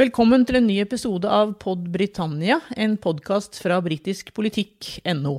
[0.00, 5.32] Velkommen til en ny episode av Pod Britannia, en podkast fra britiskpolitikk.no.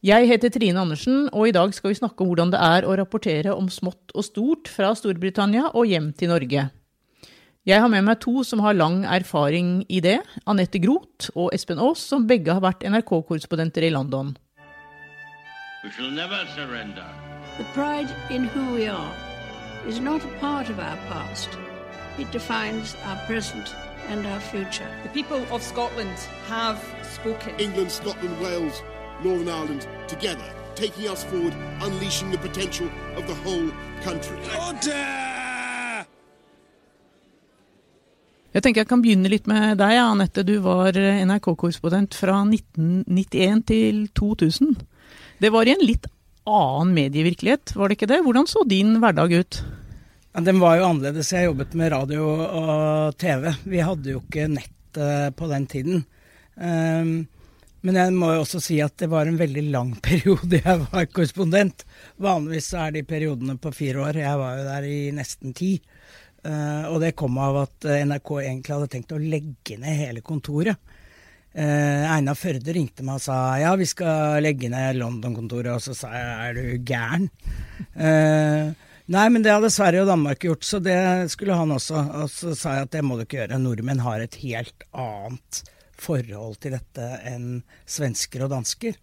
[0.00, 2.94] Jeg heter Trine Andersen, og i dag skal vi snakke om hvordan det er å
[2.96, 6.62] rapportere om smått og stort fra Storbritannia og hjem til Norge.
[7.68, 11.82] Jeg har med meg to som har lang erfaring i det, Anette Groth og Espen
[11.82, 14.32] Aas, som begge har vært NRK-korrespondenter i London.
[15.84, 17.04] We shall never surrender.
[17.58, 19.12] The pride in who we are
[19.84, 21.60] is not a part of our past.
[22.18, 23.74] It defines our present
[24.08, 24.88] and our future.
[25.02, 26.78] The people of Scotland have
[27.14, 27.54] spoken.
[27.58, 28.82] England, Scotland, Wales,
[29.24, 30.44] Northern Ireland together,
[30.74, 33.70] taking us forward, unleashing the potential of the whole
[34.04, 34.36] country.
[38.52, 40.44] Jeg tenker jeg kan begynne litt med deg, Anette.
[40.44, 44.74] Du var NRK-korrespondent fra 1991 til 2000.
[45.40, 46.10] Det var i en litt
[46.44, 48.20] annen medievirkelighet, var det ikke det?
[48.26, 49.62] Hvordan så din hverdag ut?
[50.32, 51.28] Ja, den var jo annerledes.
[51.34, 53.50] Jeg jobbet med radio og TV.
[53.68, 56.04] Vi hadde jo ikke nett uh, på den tiden.
[56.56, 57.10] Um,
[57.84, 61.10] men jeg må jo også si at det var en veldig lang periode jeg var
[61.12, 61.84] korrespondent.
[62.24, 64.22] Vanligvis er de periodene på fire år.
[64.22, 65.74] Jeg var jo der i nesten ti.
[66.46, 70.96] Uh, og det kom av at NRK egentlig hadde tenkt å legge ned hele kontoret.
[71.52, 75.74] Einar Førde ringte meg og sa ja, vi skal legge ned London-kontoret.
[75.76, 77.28] Og så sa jeg er du gæren?
[79.12, 80.98] Nei, men det hadde Sverige og Danmark gjort, så det
[81.32, 82.02] skulle han også.
[82.22, 83.60] Og så sa jeg at det må du ikke gjøre.
[83.62, 85.62] Nordmenn har et helt annet
[86.02, 87.48] forhold til dette enn
[87.86, 88.96] svensker og dansker.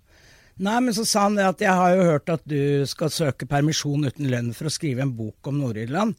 [0.60, 3.48] Nei, men så sa han det at jeg har jo hørt at du skal søke
[3.48, 6.18] permisjon uten lønn for å skrive en bok om Nord-Irland.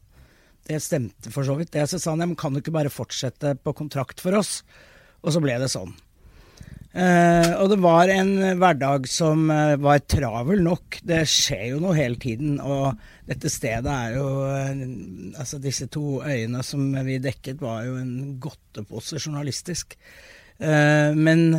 [0.65, 1.85] Det stemte for så vidt, det.
[1.89, 4.61] Så sa han ja, men kan du ikke bare fortsette på kontrakt for oss?
[5.21, 5.93] Og så ble det sånn.
[6.91, 10.97] Eh, og det var en hverdag som uh, var travel nok.
[11.07, 12.57] Det skjer jo noe hele tiden.
[12.59, 14.83] Og dette stedet er jo uh,
[15.39, 19.95] Altså disse to øyene som vi dekket, var jo en godtepose journalistisk.
[20.61, 21.55] Men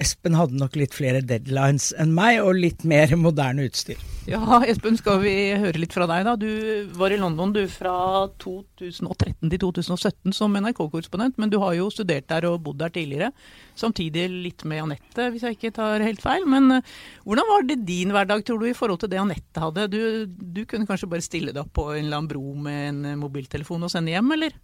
[0.00, 4.00] Espen hadde nok litt flere deadlines enn meg, og litt mer moderne utstyr.
[4.28, 6.36] Ja, Espen, skal vi høre litt fra deg, da.
[6.40, 11.88] Du var i London du fra 2013 til 2017 som NRK-korrespondent, men du har jo
[11.92, 13.32] studert der og bodd der tidligere.
[13.80, 16.46] Samtidig litt med Anette, hvis jeg ikke tar helt feil.
[16.48, 16.94] Men uh,
[17.26, 19.88] hvordan var det din hverdag, tror du, i forhold til det Anette hadde?
[19.92, 23.20] Du, du kunne kanskje bare stille deg opp på en eller annen bro med en
[23.20, 24.56] mobiltelefon og sende hjem, eller?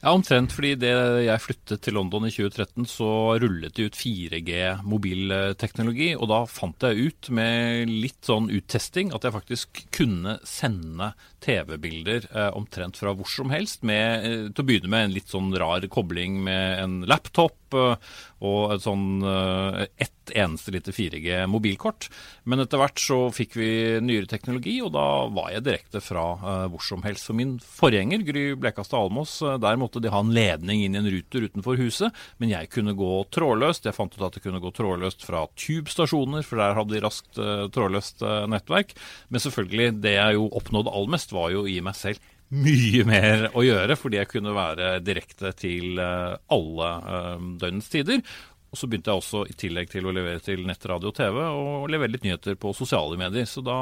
[0.00, 0.54] Ja, omtrent.
[0.56, 0.94] fordi det
[1.26, 3.10] jeg flyttet til London i 2013, så
[3.42, 6.12] rullet det ut 4G mobilteknologi.
[6.16, 11.12] Og da fant jeg ut med litt sånn uttesting at jeg faktisk kunne sende
[11.44, 13.84] TV-bilder eh, omtrent fra hvor som helst.
[13.86, 18.14] Med, eh, til å begynne med en litt sånn rar kobling med en laptop eh,
[18.46, 22.08] og et sånn eh, ett eneste lite 4G mobilkort.
[22.48, 23.70] Men etter hvert så fikk vi
[24.04, 27.28] nyere teknologi, og da var jeg direkte fra eh, hvor som helst.
[27.28, 31.10] Så min forgjenger, Gry Blekastad Almås, der måtte de ha en ledning inn i en
[31.10, 33.88] ruter utenfor huset, men jeg kunne gå trådløst.
[33.88, 37.40] Jeg fant ut at jeg kunne gå trådløst fra Tube-stasjoner, for der hadde de raskt
[37.74, 38.94] trådløst nettverk.
[39.30, 43.48] Men selvfølgelig, det jeg jo oppnådde aller mest, var jo gi meg selv mye mer
[43.54, 48.22] å gjøre, fordi jeg kunne være direkte til eh, alle eh, døgnets tider.
[48.70, 51.38] Og så begynte jeg også, i tillegg til å levere til nett, radio og TV,
[51.42, 53.48] å levere litt nyheter på sosiale medier.
[53.50, 53.74] Så da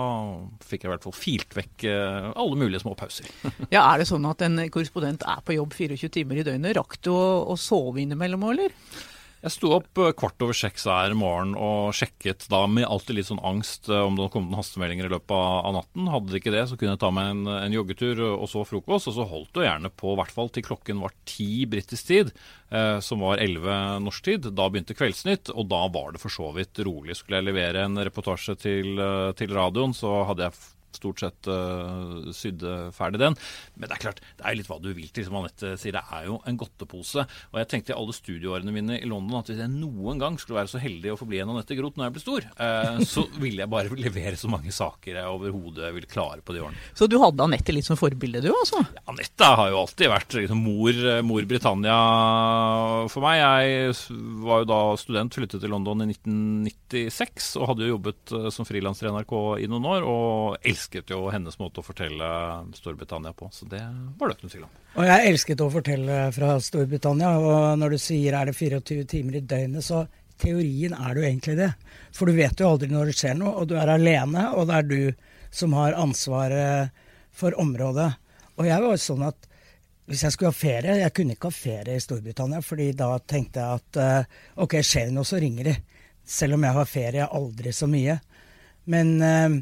[0.64, 3.28] fikk jeg i hvert fall filt vekk eh, alle mulige små pauser.
[3.74, 6.76] Ja, Er det sånn at en korrespondent er på jobb 24 timer i døgnet?
[6.80, 8.76] Rakk du å, å sove innimellom òg, eller?
[9.38, 13.28] Jeg sto opp eh, kvart over seks hver morgen og sjekket da med alltid litt
[13.28, 16.08] sånn angst eh, om det kom noen hastemeldinger i løpet av natten.
[16.10, 19.10] Hadde det ikke det, så kunne jeg ta meg en, en joggetur og så frokost.
[19.12, 22.32] Og så holdt det gjerne på i hvert fall til klokken var ti britisk tid,
[22.74, 24.50] eh, som var elleve norsk tid.
[24.58, 27.14] Da begynte Kveldsnytt, og da var det for så vidt rolig.
[27.20, 30.58] Skulle jeg levere en reportasje til, eh, til radioen, så hadde jeg
[30.96, 33.36] stort sett uh, sydde ferdig den.
[33.76, 35.96] Men det er klart, det er litt hva du vil til, som Anette sier.
[35.96, 37.24] Det er jo en godtepose.
[37.52, 40.60] Og jeg tenkte i alle studieårene mine i London at hvis jeg noen gang skulle
[40.60, 43.26] være så heldig å få bli en Anette Groth når jeg blir stor, uh, så
[43.38, 46.86] ville jeg bare levere så mange saker jeg overhodet ville klare på de årene.
[46.98, 48.82] Så du hadde Anette litt som forbilde, du altså?
[48.96, 51.98] Ja, Anette har jo alltid vært liksom, mor, mor Britannia
[53.10, 53.38] for meg.
[53.38, 58.48] Jeg var jo da student, flyttet til London i 1996 og hadde jo jobbet uh,
[58.54, 59.34] som frilanser i NRK
[59.64, 60.06] i noen år.
[60.08, 62.28] og elsket jo hennes måte å fortelle
[62.76, 63.50] Storbritannia på.
[63.52, 63.82] Så det
[64.18, 64.76] var det ikke noe tvil om.
[64.98, 69.38] Og jeg elsket å fortelle fra Storbritannia, og når du sier er det 24 timer
[69.38, 70.06] i døgnet, så
[70.38, 71.72] teorien er det jo egentlig det.
[72.14, 74.78] For du vet jo aldri når det skjer noe, og du er alene, og det
[74.78, 75.00] er du
[75.54, 78.10] som har ansvaret for området.
[78.58, 79.48] Og jeg var jo sånn at
[80.08, 83.60] hvis jeg skulle ha ferie Jeg kunne ikke ha ferie i Storbritannia, fordi da tenkte
[83.60, 85.74] jeg at uh, ok, skjer det noe, så ringer de.
[86.24, 88.16] Selv om jeg har ferie aldri så mye.
[88.88, 89.58] Men uh,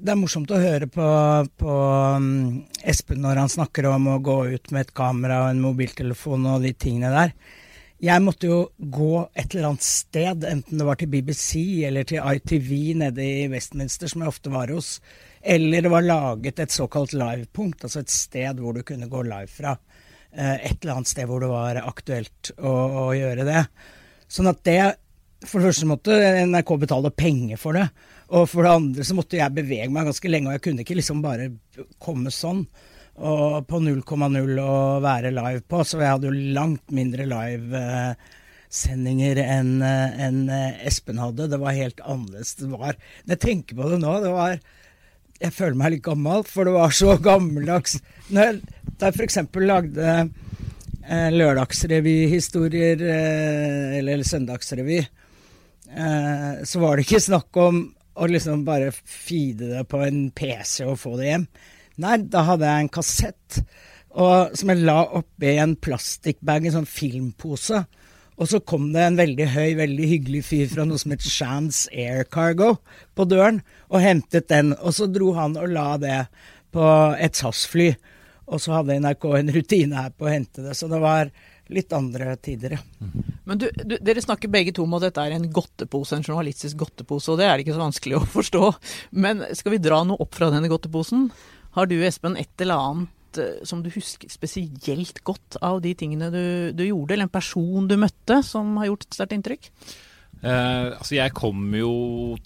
[0.00, 1.06] det er morsomt å høre på,
[1.60, 1.72] på
[2.16, 6.46] um, Espen når han snakker om å gå ut med et kamera og en mobiltelefon
[6.48, 7.34] og de tingene der.
[8.00, 11.50] Jeg måtte jo gå et eller annet sted, enten det var til BBC
[11.84, 12.70] eller til ITV
[13.02, 14.94] nede i Westminster, som jeg ofte var hos,
[15.44, 19.52] eller det var laget et såkalt livepunkt, altså et sted hvor du kunne gå live
[19.52, 19.74] fra.
[20.32, 22.72] Eh, et eller annet sted hvor det var aktuelt å,
[23.04, 23.66] å gjøre det.
[24.30, 24.80] Sånn at det
[25.40, 27.86] For det første måtte NRK betale penger for det.
[28.30, 30.98] Og for det andre så måtte jeg bevege meg ganske lenge, og jeg kunne ikke
[31.00, 31.46] liksom bare
[32.02, 32.66] komme sånn.
[33.20, 39.82] Og på 0,0 å være live på, så jeg hadde jo langt mindre livesendinger enn
[39.82, 40.48] en
[40.86, 41.50] Espen hadde.
[41.50, 42.54] Det var helt annerledes.
[42.62, 42.94] Det var
[43.24, 44.52] Når jeg tenker på det nå, det var
[45.40, 47.92] Jeg føler meg litt gammel, for det var så gammeldags.
[48.30, 48.54] Når jeg,
[49.00, 49.38] da jeg f.eks.
[49.58, 50.06] lagde
[51.10, 57.82] eh, lørdagsrevyhistorier, eh, eller søndagsrevy, eh, så var det ikke snakk om
[58.20, 61.46] å liksom bare feede det på en PC og få det hjem.
[62.00, 63.60] Nei, da hadde jeg en kassett
[64.10, 67.84] og, som jeg la oppi en plastikkbag, en sånn filmpose.
[68.40, 71.84] Og så kom det en veldig høy, veldig hyggelig fyr fra noe som het Shans
[71.92, 72.78] Air Cargo
[73.14, 73.60] på døren,
[73.92, 74.72] og hentet den.
[74.80, 76.22] Og så dro han og la det
[76.74, 76.86] på
[77.20, 77.92] et SAS-fly.
[78.50, 80.74] Og så hadde NRK en rutine her på å hente det.
[80.78, 81.30] Så det var
[81.70, 82.80] litt andre tider, ja.
[83.48, 86.78] Men du, du, dere snakker begge to om at dette er en godtepose, en journalistisk
[86.82, 88.66] godtepose, og det er det ikke så vanskelig å forstå.
[89.24, 91.30] Men skal vi dra noe opp fra denne godteposen?
[91.76, 96.30] Har du, Espen, et eller annet eh, som du husker spesielt godt av de tingene
[96.34, 96.44] du,
[96.76, 99.72] du gjorde, eller en person du møtte som har gjort et sterkt inntrykk?
[100.40, 101.90] Eh, altså jeg kom jo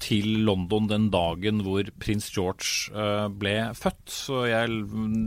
[0.02, 4.02] til London den dagen hvor prins George eh, ble født.
[4.10, 4.80] Så jeg,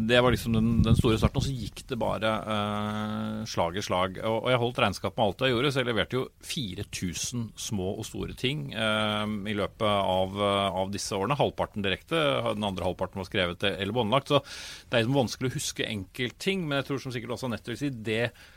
[0.09, 1.39] det var liksom den, den, store starten.
[1.39, 4.19] Og så gikk det bare eh, slag i slag.
[4.23, 7.93] Og, og, jeg holdt regnskap med alt jeg gjorde, så jeg leverte jo 4000 små
[7.95, 11.39] og store ting eh, i løpet av, av, disse årene.
[11.39, 12.19] Halvparten direkte,
[12.51, 14.33] den andre halvparten var skrevet eller båndlagt.
[14.33, 17.75] Så det er liksom vanskelig å huske enkeltting, men jeg tror som sikkert også Anette
[17.77, 18.53] vil det Eh,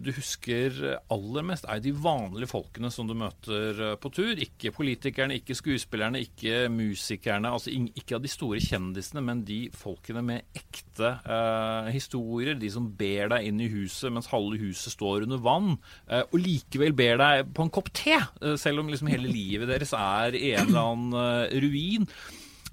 [0.00, 0.78] du husker
[1.12, 4.32] aller mest er de vanlige folkene som du møter eh, på tur.
[4.40, 7.52] Ikke politikerne, ikke skuespillerne, ikke musikerne.
[7.52, 12.58] altså Ikke av de store kjendisene, men de folkene med ekte eh, historier.
[12.58, 15.76] De som ber deg inn i huset mens halve huset står under vann,
[16.08, 19.70] eh, og likevel ber deg på en kopp te, eh, selv om liksom hele livet
[19.70, 22.08] deres er i en eller annen eh, ruin.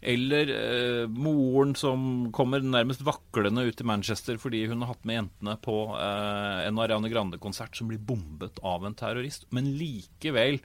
[0.06, 5.18] Eller eh, moren som kommer nærmest vaklende ut til Manchester fordi hun har hatt med
[5.18, 10.60] jentene på eh, en Ariane Grande-konsert som blir bombet av en terrorist, men likevel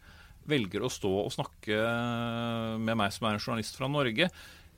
[0.50, 1.78] velger å stå og snakke
[2.80, 4.28] med meg som er en journalist fra Norge.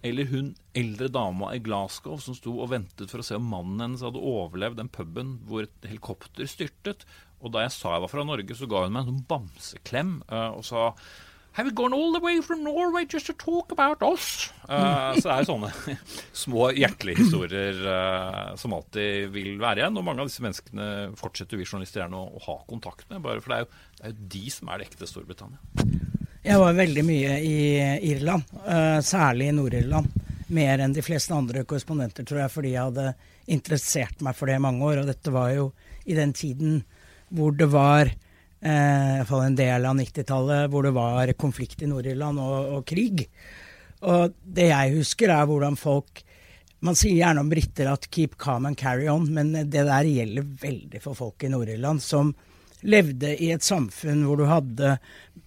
[0.02, 3.84] Eller hun eldre dama i Glasgow som sto og ventet for å se om mannen
[3.84, 7.06] hennes hadde overlevd den puben hvor et helikopter styrtet.
[7.42, 10.16] Og da jeg sa jeg var fra Norge, så ga hun meg en sånn bamseklem
[10.30, 10.88] uh, og sa
[11.54, 14.50] Have you gone all the way from Norway just to talk about us?
[14.64, 15.96] Uh, så det er jo sånne
[16.44, 19.98] små hjertelige historier uh, som alltid vil være igjen.
[20.00, 20.86] Og mange av disse menneskene
[21.20, 23.20] fortsetter vi journalister gjerne å, å, ha kontakt med.
[23.26, 25.60] bare For det er, jo, det er, jo, de som er det ekte Storbritannia.
[26.42, 27.58] Jeg var veldig mye i
[28.14, 30.18] Irland, uh, særlig i Nord-Irland.
[30.56, 33.12] Mer enn de fleste andre korrespondenter, tror jeg, fordi jeg hadde
[33.52, 35.04] interessert meg for det i mange år.
[35.04, 35.68] Og dette var jo
[36.08, 36.80] i den tiden
[37.32, 38.08] hvor det var
[38.62, 43.26] eh, iallfall en del av 90-tallet, hvor det var konflikt i Nord-Irland og, og, krig.
[44.02, 46.24] Og det jeg husker, er hvordan folk
[46.82, 50.42] Man sier gjerne om briter at 'keep calm and carry on', men det der gjelder
[50.42, 52.32] veldig for folk i Nord-Irland, som
[52.82, 54.96] levde i et samfunn hvor du hadde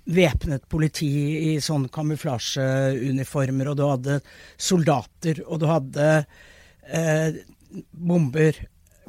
[0.07, 1.09] væpnet politi
[1.51, 4.19] i sånn kamuflasjeuniformer, og du hadde
[4.55, 6.07] soldater, og du hadde
[6.87, 7.41] eh,
[7.91, 8.61] bomber.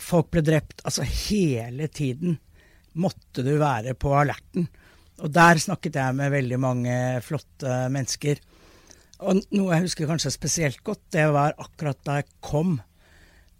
[0.03, 0.83] Folk ble drept.
[0.83, 2.41] Altså hele tiden
[2.97, 4.69] måtte du være på alerten.
[5.25, 8.41] Og der snakket jeg med veldig mange flotte mennesker.
[9.25, 12.77] Og noe jeg husker kanskje spesielt godt, det var akkurat da jeg kom.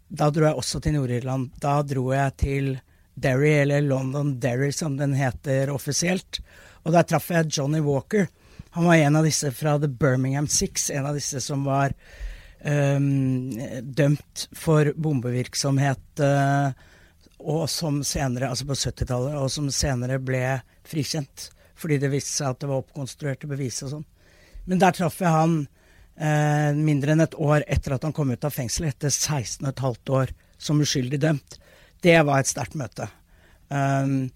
[0.07, 1.49] Da dro jeg også til Nord-Irland.
[1.61, 2.69] Da dro jeg til
[3.17, 6.41] Derry, eller London Derry som den heter offisielt.
[6.85, 8.29] Og der traff jeg Johnny Walker.
[8.77, 11.95] Han var en av disse fra The Birmingham Six, en av disse som var
[12.61, 13.49] um,
[13.81, 16.77] dømt for bombevirksomhet uh,
[17.37, 20.43] og som senere, altså på 70-tallet, og som senere ble
[20.87, 21.49] frikjent.
[21.77, 24.07] Fordi det viste seg at det var oppkonstruerte bevis og sånn.
[24.67, 25.59] Men der traff jeg han
[26.17, 30.33] eh, mindre enn et år etter at han kom ut av fengsel, etter 16,5 år
[30.57, 31.59] som uskyldig dømt.
[32.03, 33.07] Det var et sterkt møte.
[33.69, 34.27] Um,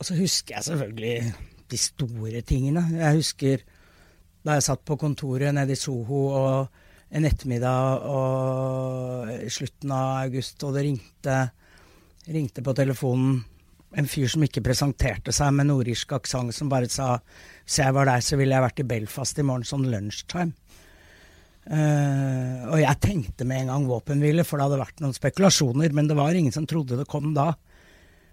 [0.00, 1.32] og så husker jeg selvfølgelig
[1.70, 2.84] de store tingene.
[2.98, 3.64] Jeg husker
[4.44, 10.22] da jeg satt på kontoret nede i Soho og en ettermiddag og i slutten av
[10.24, 11.36] august, og det ringte
[12.30, 13.40] ringte på telefonen
[13.98, 17.16] en fyr som ikke presenterte seg med nordirsk aksent, som bare sa
[17.64, 20.54] hvis jeg var der, så ville jeg vært i Belfast i morgen sånn lunsjtime.
[21.70, 26.08] Uh, og jeg tenkte med en gang våpenhvile, for det hadde vært noen spekulasjoner, men
[26.08, 27.52] det var ingen som trodde det kom da.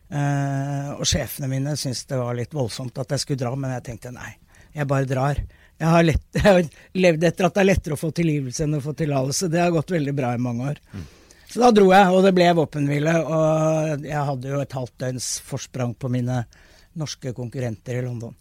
[0.07, 3.85] Uh, og sjefene mine syntes det var litt voldsomt at jeg skulle dra, men jeg
[3.89, 4.31] tenkte nei,
[4.77, 5.41] jeg bare drar.
[5.77, 6.63] Jeg har, lett, jeg har
[6.97, 9.51] levd etter at det er lettere å få tilgivelse enn å få tillatelse.
[9.53, 10.81] Det har gått veldig bra i mange år.
[11.57, 13.13] Så da dro jeg, og det ble våpenhvile.
[13.17, 16.43] Og jeg hadde jo et halvt døgns forsprang på mine
[17.01, 18.35] norske konkurrenter i London.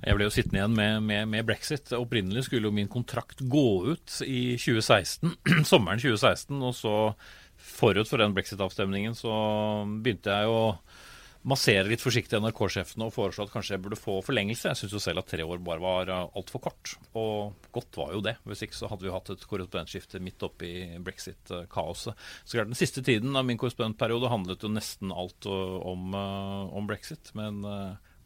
[0.00, 1.92] Jeg ble jo sittende igjen med, med, med, brexit.
[1.92, 5.34] Opprinnelig skulle jo min kontrakt gå ut i 2016,
[5.68, 6.56] sommeren 2016.
[6.56, 6.94] Og så
[7.68, 9.36] forut for den brexit-avstemningen så
[10.00, 10.62] begynte jeg å
[11.48, 14.68] massere litt forsiktig NRK-sjefene og foreslå at kanskje jeg burde få forlengelse.
[14.68, 16.94] Jeg syns jo selv at tre år bare var altfor kort.
[17.16, 18.34] Og godt var jo det.
[18.48, 22.26] Hvis ikke så hadde vi hatt et korrespondentskifte midt oppi brexit-kaoset.
[22.44, 27.32] Så klart Den siste tiden av min korrespondentperiode handlet jo nesten alt om, om brexit.
[27.38, 27.62] Men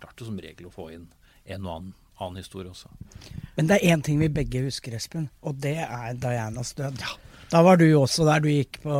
[0.00, 1.06] klarte som regel å få inn
[1.44, 2.90] en og annen, annen historie også.
[3.54, 6.98] Men det er én ting vi begge husker, Espen, og det er Dianas død.
[7.00, 7.14] Ja.
[7.52, 8.96] Da var du også der du gikk på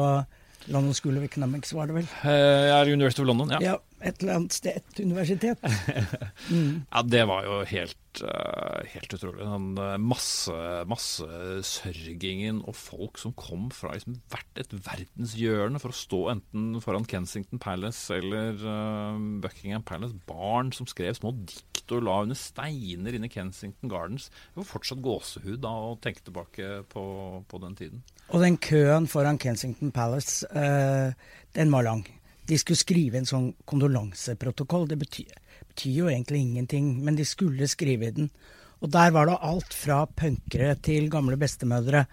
[0.73, 2.06] London School of Economics, var det vel?
[2.25, 3.61] Jeg er University of London, ja.
[3.73, 5.61] ja et eller annet sted, et universitet.
[6.50, 6.84] Mm.
[6.90, 9.46] ja, det var jo helt, uh, helt utrolig.
[9.46, 15.96] Den uh, masse, sørgingen og folk som kom fra liksom, hvert et verdenshjørne for å
[15.96, 20.16] stå enten foran Kensington Palace eller uh, Buckingham Palace.
[20.28, 24.28] Barn som skrev små dikt og la under steiner inne i Kensington Gardens.
[24.52, 27.06] Det var fortsatt gåsehud da å tenke tilbake på,
[27.49, 28.04] på, den tiden.
[28.34, 30.44] Og den køen foran Kensington Palace,
[31.56, 32.04] den var lang
[32.48, 34.88] de skulle skrive en sånn kondolanseprotokoll.
[34.90, 35.32] Det betyr,
[35.70, 38.30] betyr, jo egentlig ingenting, men de skulle skrive den.
[38.84, 42.04] Og der var det alt fra punkere til gamle bestemødre,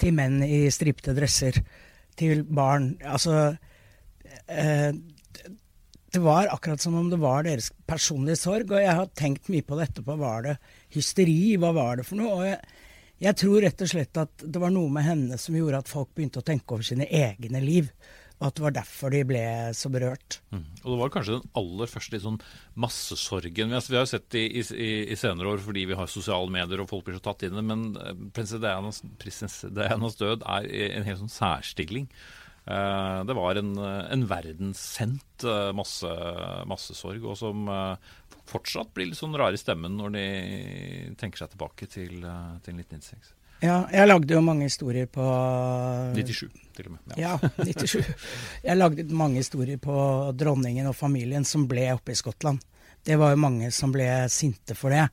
[0.00, 1.62] til menn i stripte dresser,
[2.18, 2.96] til barn.
[3.06, 3.54] Altså
[4.50, 4.90] eh,
[6.08, 9.64] Det var akkurat som om det var deres personlige sorg, og jeg har tenkt mye
[9.64, 10.18] på det etterpå.
[10.20, 10.58] Var det
[10.96, 11.56] hysteri?
[11.56, 12.36] Hva var det for noe?
[12.36, 12.60] Og jeg,
[13.24, 16.12] jeg tror rett og slett at det var noe med henne som gjorde at folk
[16.14, 17.88] begynte å tenke over sine egne liv
[18.38, 20.38] og at det var derfor de ble så berørt.
[20.54, 20.64] Mm.
[20.84, 22.40] Og Det var kanskje den aller første sånn
[22.78, 23.74] massesorgen.
[23.74, 26.52] Altså, vi har jo sett det i, i, i, senere år fordi vi har sosiale
[26.54, 30.18] medier og folk blir så tatt inn i det, men eh, prinsesse Dianas, prins Dianas
[30.20, 32.06] død er en helt sånn særstilling.
[32.68, 36.10] Uh, det var en, en verdenssendt uh, masse,
[36.68, 37.64] massesorg, og som
[38.48, 40.26] fortsatt blir litt sånn rare i stemmen når de
[41.20, 43.37] tenker seg tilbake til, til 1996.
[43.58, 45.24] Ja, jeg lagde jo mange historier på
[46.14, 46.46] 97,
[46.76, 47.16] til og med.
[47.18, 48.04] Ja, ja 97.
[48.62, 49.96] Jeg lagde mange historier på
[50.38, 52.62] dronningen og familien som ble oppe i Skottland.
[53.02, 55.08] Det var jo mange som ble sinte for det.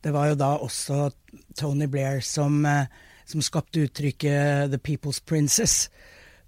[0.00, 1.10] Det var jo da også
[1.58, 2.88] Tony Blair som, eh,
[3.24, 5.88] som skapte uttrykket 'The People's Princess'.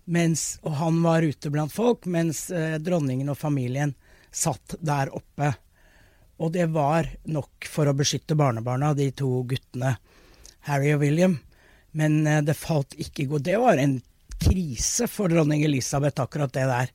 [0.04, 3.94] Mens, og han var ute blant folk, mens eh, dronningen og familien
[4.32, 5.52] satt der oppe.
[6.38, 9.96] Og det var nok for å beskytte barnebarna, de to guttene.
[10.68, 11.38] Harry og William.
[11.98, 13.48] Men eh, det falt ikke godt.
[13.48, 13.98] Det var en
[14.38, 16.92] krise for dronning Elisabeth, akkurat det der.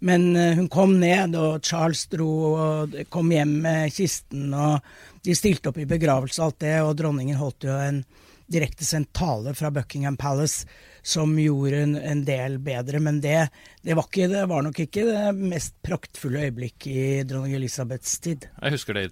[0.00, 4.80] Men eh, hun kom ned, og Charles dro og kom hjem med kisten, og
[5.26, 8.04] de stilte opp i begravelse og alt det, og dronningen holdt jo en
[8.50, 10.66] direktesendt tale fra Buckingham Palace
[11.02, 13.00] som gjorde en, en del bedre.
[13.00, 13.48] Men det,
[13.82, 18.48] det, var ikke, det, var nok ikke det mest praktfulle øyeblikk i dronning Elisabeths tid.
[18.60, 19.06] Jeg husker det,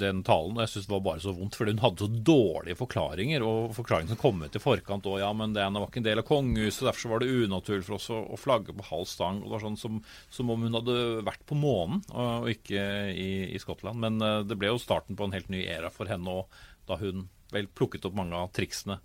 [0.00, 1.58] den talen, og jeg syns det var bare så vondt.
[1.58, 5.10] For hun hadde så dårlige forklaringer, og forklaringene som kom ut i forkant.
[5.10, 7.98] Og ja, men det var ikke en del av kongehuset, derfor var det unaturlig for
[7.98, 9.42] oss å, flagge på halv stang.
[9.42, 12.84] Og det var sånn som, som, om hun hadde vært på månen, og, og ikke
[13.12, 14.00] i, i, Skottland.
[14.00, 16.98] Men uh, det ble jo starten på en helt ny æra for henne òg, da
[17.00, 18.98] hun vel plukket opp mange av triksene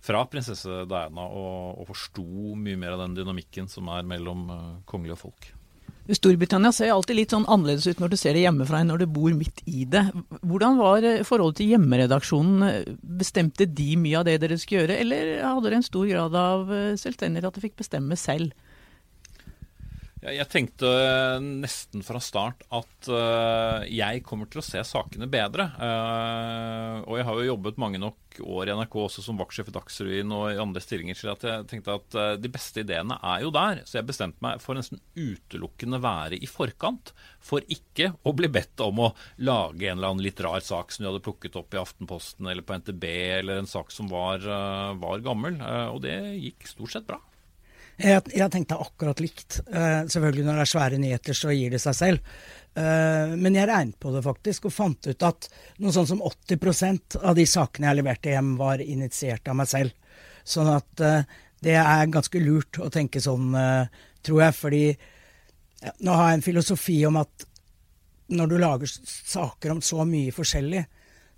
[0.00, 2.24] fra prinsesse Diana og, og forsto
[2.56, 5.50] mye mer av den dynamikken som er mellom uh, kongelige og folk.
[6.10, 9.12] Storbritannia ser alltid litt sånn annerledes ut når du ser det hjemmefra enn når du
[9.14, 10.02] bor midt i det.
[10.40, 12.96] Hvordan var eh, forholdet til hjemmeredaksjonen?
[13.20, 16.72] Bestemte de mye av det dere skulle gjøre, eller hadde dere en stor grad av
[16.74, 18.56] eh, selvstendighet at dere fikk bestemme selv?
[20.20, 20.88] Jeg tenkte
[21.40, 25.64] nesten fra start at uh, jeg kommer til å se sakene bedre.
[25.80, 29.74] Uh, og jeg har jo jobbet mange nok år i NRK også som vaktsjef i
[29.74, 33.80] Dagsrevyen og i andre stillinger så jeg tenkte at de beste ideene er jo der.
[33.88, 37.14] Så jeg bestemte meg for nesten utelukkende være i forkant.
[37.40, 39.10] For ikke å bli bedt om å
[39.40, 42.64] lage en eller annen litt rar sak som de hadde plukket opp i Aftenposten eller
[42.66, 43.08] på NTB,
[43.40, 44.44] eller en sak som var,
[45.00, 45.58] var gammel.
[45.90, 47.22] og det gikk stort sett bra.
[48.00, 49.60] Jeg, jeg tenkte akkurat likt.
[49.68, 52.32] Uh, selvfølgelig når det er svære nyheter, så gir det seg selv.
[52.76, 55.50] Uh, men jeg regnet på det faktisk, og fant ut at
[55.82, 60.20] noe sånn som 80% av de sakene jeg leverte hjem, var initiert av meg selv.
[60.48, 63.52] Sånn at uh, det er ganske lurt å tenke sånn,
[64.24, 64.54] tror jeg.
[64.56, 67.44] Fordi ja, nå har jeg en filosofi om at
[68.32, 70.86] når du lager saker om så mye forskjellig,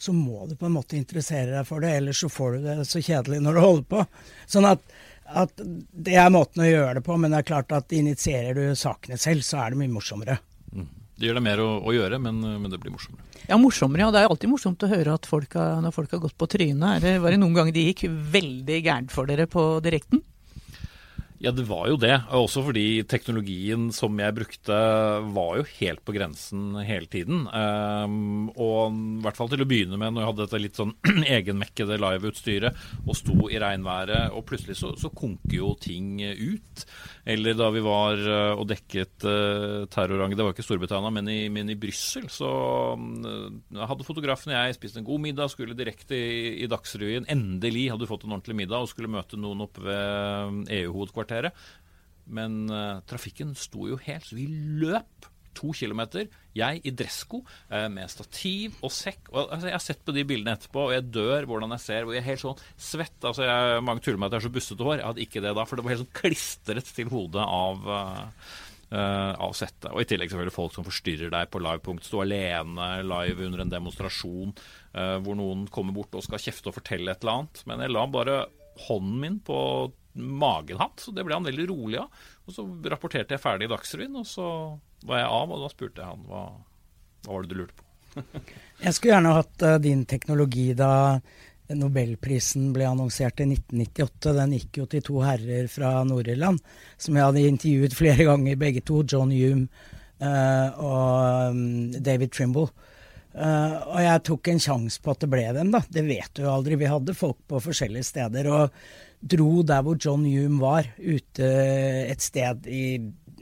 [0.03, 2.77] så må du på en måte interessere deg for det, ellers så får du det
[2.91, 4.05] så kjedelig når du holder på.
[4.51, 4.83] Sånn at,
[5.29, 8.79] at det er måten å gjøre det på, men det er klart at initierer du
[8.79, 10.39] sakene selv, så er det mye morsommere.
[11.23, 13.23] Det gjør det mer å, å gjøre, men, men, det blir morsommere.
[13.47, 14.03] Ja, morsommere.
[14.03, 14.11] Ja.
[14.11, 17.05] Det er alltid morsomt å høre at folk har, når folk har gått på trynet.
[17.23, 20.25] Var det noen ganger de gikk veldig gærent for dere på direkten?
[21.43, 22.15] Ja, det var jo det.
[22.39, 24.77] Også fordi teknologien som jeg brukte
[25.35, 27.49] var jo helt på grensen hele tiden.
[27.51, 30.93] Um, og i hvert fall til å begynne med, når jeg hadde dette litt sånn
[31.37, 36.85] egenmekkede liveutstyret og sto i regnværet, og plutselig så, så konker jo ting ut.
[37.27, 41.41] Eller da vi var uh, og dekket uh, terrorangrep, det var ikke Storbritannia, men i,
[41.51, 42.53] men i Brussel, så
[42.95, 47.27] uh, hadde fotografen og jeg spist en god middag, skulle direkte i, i Dagsrevyen.
[47.35, 51.69] Endelig hadde fått en ordentlig middag og skulle møte noen oppe ved EU-hovedkvarteret kvarteret.
[52.33, 54.47] Men uh, trafikken sto jo helt, så vi
[54.81, 56.31] løp to kilometer.
[56.57, 59.27] Jeg i dressko uh, med stativ og sekk.
[59.33, 62.07] Og, altså, jeg har sett på de bildene etterpå, og jeg dør hvordan jeg ser.
[62.07, 63.19] Og jeg er helt sånn svett.
[63.21, 65.01] altså jeg, Mange tuller med at jeg er så bustete hår.
[65.01, 67.89] Jeg hadde ikke det da, for det var helt sånn klistret til hodet av
[68.93, 69.87] Uh, av settet.
[69.89, 72.05] Og i tillegg selvfølgelig folk som forstyrrer deg på livepunkt.
[72.05, 76.77] Stå alene live under en demonstrasjon uh, hvor noen kommer bort og skal kjefte og
[76.77, 77.63] fortelle et eller annet.
[77.71, 78.35] Men jeg la bare
[78.85, 79.57] hånden min på
[80.13, 82.27] magen hans, det ble han veldig rolig av.
[82.47, 84.49] Og så rapporterte jeg ferdig i Dagsrevyen, og så
[85.09, 86.43] var jeg av, og da spurte jeg han hva,
[87.27, 87.89] hva var det du lurte på.
[88.85, 90.93] jeg skulle gjerne hatt uh, din teknologi da
[91.73, 94.35] Nobelprisen ble annonsert i 1998.
[94.37, 96.61] Den gikk jo til to herrer fra Nord-Irland,
[97.01, 99.01] som jeg hadde intervjuet flere ganger, begge to.
[99.09, 99.69] John Hume
[100.21, 101.63] uh, og um,
[101.97, 102.69] David Trimble.
[103.33, 105.81] Uh, og jeg tok en sjanse på at det ble dem, da.
[105.89, 106.77] Det vet du jo aldri.
[106.81, 108.51] Vi hadde folk på forskjellige steder.
[108.53, 108.77] Og
[109.23, 111.51] dro der hvor John Hume var, ute
[112.09, 112.85] et sted i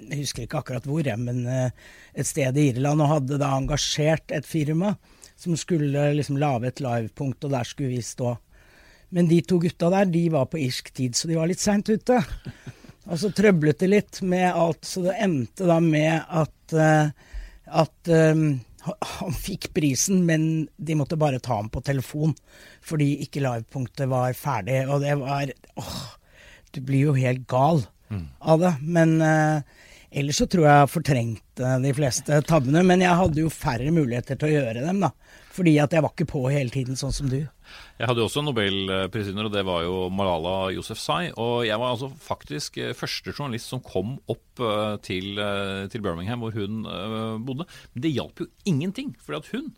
[0.00, 1.70] Jeg husker ikke akkurat hvor, men eh,
[2.16, 4.94] et sted i Irland, og hadde da engasjert et firma
[5.40, 8.34] som skulle liksom lage et livepunkt, og der skulle vi stå.
[9.10, 11.88] Men de to gutta der, de var på irsk tid, så de var litt seint
[11.88, 12.18] ute.
[13.08, 17.08] Og så trøblet det litt med alt, så det endte da med at, uh,
[17.82, 18.44] at um,
[18.86, 22.34] han fikk prisen, men de måtte bare ta ham på telefon
[22.86, 24.82] fordi ikke livepunktet var ferdig.
[24.88, 26.00] Og det var åh,
[26.72, 28.26] Du blir jo helt gal mm.
[28.40, 28.74] av det.
[28.80, 29.62] Men eh,
[30.10, 32.84] ellers så tror jeg jeg fortrengte de fleste tabbene.
[32.86, 35.12] Men jeg hadde jo færre muligheter til å gjøre dem, da.
[35.60, 37.42] Fordi at jeg var ikke på hele tiden, sånn som du.
[38.00, 41.34] Jeg hadde jo også nobelprisvinner, og det var jo Malala Yousefzai.
[41.36, 46.00] Og jeg var altså faktisk eh, første journalist som kom opp eh, til, eh, til
[46.00, 46.80] Birmingham, hvor hun
[47.44, 47.68] bodde.
[47.92, 49.68] Men det hjalp jo ingenting, fordi at hun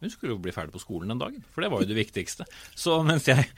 [0.00, 2.44] hun skulle jo bli ferdig på skolen den dagen, for det var jo det viktigste.
[2.76, 3.48] Så mens jeg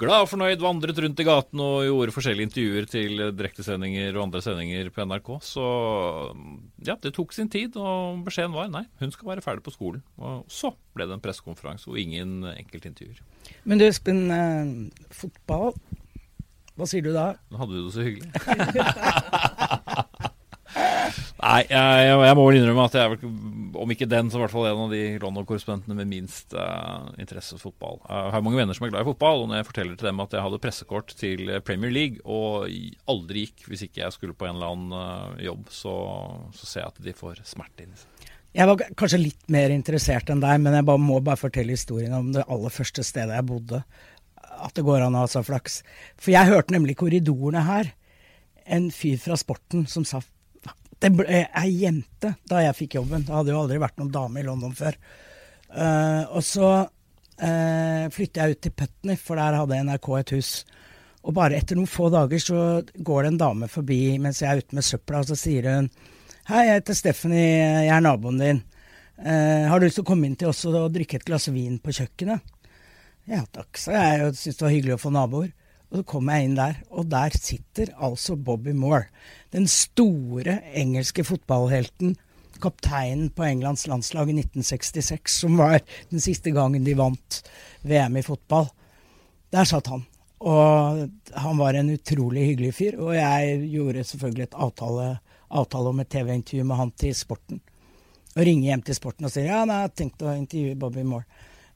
[0.00, 4.42] glad og fornøyd vandret rundt i gaten og gjorde forskjellige intervjuer til direktesendinger og andre
[4.44, 5.66] sendinger på NRK, så
[6.86, 10.02] ja, det tok sin tid, og beskjeden var nei, hun skal være ferdig på skolen.
[10.18, 13.22] Og så ble det en pressekonferanse og ingen enkeltintervjuer.
[13.68, 14.72] Men du Espen, eh,
[15.14, 15.76] fotball,
[16.78, 17.34] hva sier du da?
[17.52, 18.28] Nå hadde du det så hyggelig.
[21.42, 23.16] Nei, jeg, jeg, må vel innrømme at jeg er
[23.78, 27.56] om ikke den, så i hvert fall en av de London-korrespondentene med minst uh, interesse
[27.56, 28.00] for fotball.
[28.04, 30.22] Jeg har mange venner som er glad i fotball, og når jeg forteller til dem
[30.24, 32.68] at jeg hadde pressekort til Premier League og
[33.12, 35.94] aldri gikk hvis ikke jeg skulle på en eller annen uh, jobb, så,
[36.56, 38.30] så, ser jeg at de får smerte inni seg.
[38.52, 42.12] Jeg var kanskje litt mer interessert enn deg, men jeg bare, må bare fortelle historien
[42.18, 43.80] om det aller første stedet jeg bodde.
[44.62, 45.80] At det går an å ha så flaks.
[46.20, 47.94] For jeg hørte nemlig korridorene her
[48.68, 50.20] en fyr fra sporten som sa
[51.02, 53.24] det ble ei jente da jeg fikk jobben.
[53.26, 54.98] Det hadde jo aldri vært noen dame i London før.
[55.72, 60.52] Uh, og så uh, flytter jeg ut til Putney, for der hadde NRK et hus.
[61.22, 62.58] Og bare etter noen få dager så
[62.94, 65.90] går det en dame forbi mens jeg er ute med søpla, og så sier hun
[66.50, 67.50] Hei, jeg heter Stephanie,
[67.86, 68.64] jeg er naboen din.
[69.22, 71.78] Uh, har du lyst til å komme inn til oss og drikke et glass vin
[71.82, 72.42] på kjøkkenet?
[73.30, 75.52] Ja takk, sa jeg, og syntes det var hyggelig å få naboer.
[75.92, 79.10] Og så kom jeg inn der, og der sitter altså Bobby Moore.
[79.52, 82.14] Den store engelske fotballhelten.
[82.62, 87.42] Kapteinen på Englands landslag i 1966, som var den siste gangen de vant
[87.84, 88.70] VM i fotball.
[89.52, 90.06] Der satt han.
[90.40, 91.02] Og
[91.44, 92.96] han var en utrolig hyggelig fyr.
[92.96, 95.10] Og jeg gjorde selvfølgelig et avtale,
[95.52, 97.60] avtale om et TV-intervju med han til Sporten.
[98.32, 101.04] Og ringer hjem til Sporten og sier ja, nei, jeg har tenkt å intervjue Bobby
[101.04, 101.28] Moore.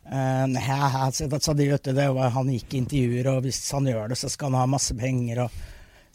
[0.07, 0.63] Uh, nei,
[1.13, 4.53] sa de, du, var, han gikk i intervjuer, og hvis han gjør det, så skal
[4.53, 5.47] han ha masse penger.
[5.47, 5.65] Og...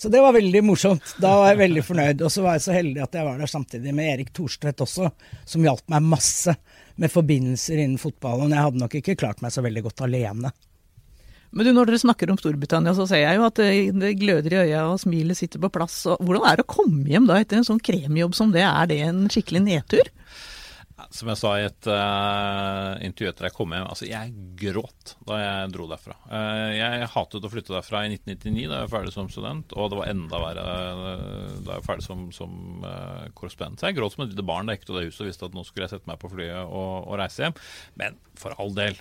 [0.01, 1.15] Så det var veldig morsomt.
[1.21, 2.23] Da var jeg veldig fornøyd.
[2.25, 5.11] Og så var jeg så heldig at jeg var der samtidig med Erik Thorstvedt også,
[5.45, 6.55] som hjalp meg masse
[7.01, 8.55] med forbindelser innen fotballen.
[8.55, 10.53] Jeg hadde nok ikke klart meg så veldig godt alene.
[11.51, 14.59] Men du, når dere snakker om Storbritannia, så ser jeg jo at det, gløder i
[14.63, 15.99] øya og smilet sitter på plass.
[16.07, 18.63] Hvordan er det å komme hjem da etter en sånn kremjobb som det?
[18.63, 20.11] Er det en skikkelig nedtur?
[21.11, 25.39] Som jeg sa i et uh, intervju etter jeg kom hjem, altså jeg gråt da
[25.41, 26.15] jeg dro derfra.
[26.29, 29.91] Uh, jeg hatet å flytte derfra i 1999 da jeg var ferdig som student, og
[29.91, 32.85] det var enda verre uh, da jeg var ferdig som, som
[33.35, 33.81] korrespondent.
[33.81, 35.49] Så jeg gråt som et lite barn da jeg gikk til det huset og visste
[35.49, 37.59] at nå skulle jeg sette meg på flyet og, og reise hjem.
[37.99, 38.95] Men for all del,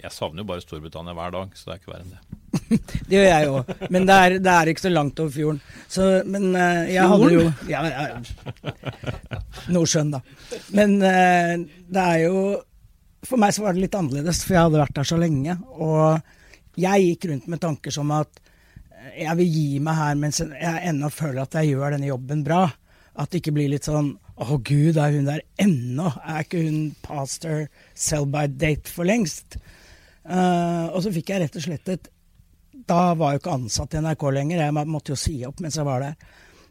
[0.00, 2.43] jeg savner jo bare Storbritannia hver dag, så det er ikke verre enn det.
[3.08, 5.60] det gjør jeg òg, men det er, det er, ikke så langt over fjorden.
[5.88, 6.52] Så, men
[6.90, 8.04] jeg hadde jo ja, ja,
[9.74, 10.22] Nordsjøen, da.
[10.74, 12.38] Men det er jo
[13.24, 15.54] For meg så var det litt annerledes, for jeg hadde vært der så lenge.
[15.80, 18.42] Og jeg gikk rundt med tanker som at
[19.12, 22.66] jeg vil gi meg her mens jeg ennå føler at jeg gjør denne jobben bra.
[23.14, 26.08] At det ikke blir litt sånn Å gud, er hun der ennå?
[26.26, 29.60] Er ikke hun pastor sell by date for lengst?
[30.24, 32.08] Uh, og så fikk jeg rett og slett et
[32.88, 35.88] Da var jeg ikke ansatt i NRK lenger, jeg måtte jo si opp mens jeg
[35.88, 36.16] var der.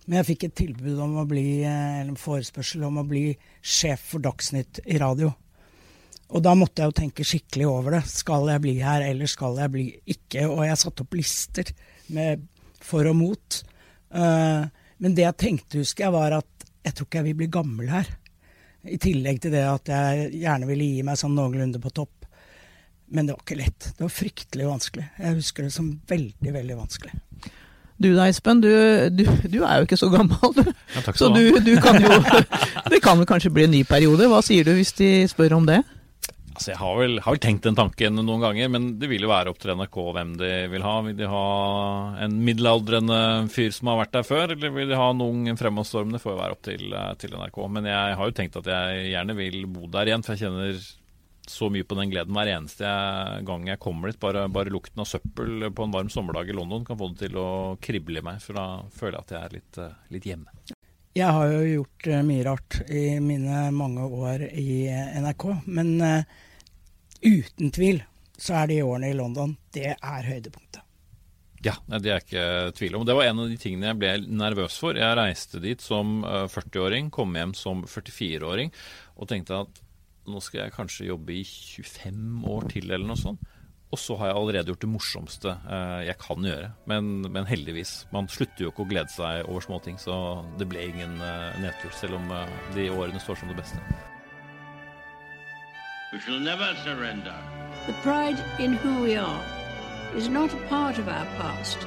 [0.05, 3.29] Men jeg fikk et tilbud om å bli, eh, eller en forespørsel om å bli
[3.61, 5.31] sjef for Dagsnytt i radio.
[6.33, 8.03] Og da måtte jeg jo tenke skikkelig over det.
[8.09, 10.47] Skal jeg bli her, eller skal jeg bli ikke?
[10.49, 11.69] Og jeg satte opp lister
[12.15, 12.47] med
[12.83, 13.59] for og mot.
[14.13, 14.65] Uh,
[14.97, 17.93] men det jeg tenkte, husker jeg, var at jeg tror ikke jeg vil bli gammel
[17.93, 18.09] her.
[18.83, 22.22] I tillegg til det at jeg gjerne ville gi meg sånn noenlunde på topp.
[23.13, 23.91] Men det var ikke lett.
[23.93, 25.05] Det var fryktelig vanskelig.
[25.21, 27.13] Jeg husker det som veldig, veldig vanskelig.
[28.01, 28.71] Du da, Espen, du,
[29.13, 30.71] du, du, er jo ikke så gammel, du.
[30.95, 32.09] Ja, så du, du, kan jo
[32.91, 34.25] Det kan vel kanskje bli en ny periode.
[34.31, 35.83] Hva sier du hvis de spør om det?
[36.53, 39.29] Altså, Jeg har vel, har vel, tenkt den tanken noen ganger, men det vil jo
[39.31, 40.95] være opp til NRK hvem de vil ha.
[41.05, 41.45] Vil de ha
[42.25, 43.21] en middelaldrende
[43.53, 46.17] fyr som har vært der før, eller vil de ha en ung fremadstormende?
[46.17, 47.63] Det får jo være opp til, til NRK.
[47.77, 50.77] Men jeg har jo tenkt at jeg gjerne vil bo der igjen, for jeg kjenner
[51.47, 52.89] så mye på den gleden hver eneste
[53.47, 54.19] gang jeg kommer dit.
[54.21, 57.39] Bare, bare, lukten av søppel på en varm sommerdag i London kan få det til
[57.39, 57.49] å
[57.83, 60.55] krible i meg, for da føler jeg at jeg er litt, eh, litt hjemme.
[61.13, 65.91] Jeg har jo gjort eh, mye rart i mine mange år i eh, NRK, men
[66.01, 66.23] uh,
[67.21, 68.01] uten tvil
[68.39, 70.81] så er de årene i London det er høydepunktet.
[71.63, 73.05] Ja, det er ikke tvil om.
[73.07, 74.97] Det var en av de tingene jeg ble nervøs for.
[74.99, 76.17] Jeg reiste dit som
[76.51, 78.73] 40-åring, kom hjem som 44-åring
[79.15, 79.79] og tenkte at
[80.29, 83.43] nå skal jeg kanskje jobbe i 25 år til, eller noe sånt.
[83.93, 86.71] Og så har jeg allerede gjort det morsomste eh, jeg kan gjøre.
[86.89, 88.07] Men, men, heldigvis.
[88.13, 90.15] Man slutter jo ikke å glede seg over småting, så
[90.57, 93.77] det ble ingen uh, nedtur, selv om uh, de årene står som det beste.
[96.13, 97.37] We shall never surrender.
[97.85, 99.43] The pride in who we are
[100.15, 101.85] is not a part of our past.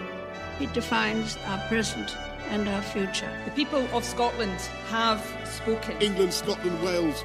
[0.61, 2.17] It defines our present
[2.51, 3.31] and our future.
[3.45, 5.97] The people of Scotland have spoken.
[6.01, 7.25] England, Scotland, Wales,